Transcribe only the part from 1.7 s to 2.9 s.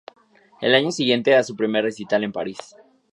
recital en París.